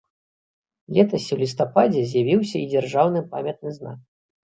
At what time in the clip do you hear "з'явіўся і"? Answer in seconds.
2.09-2.65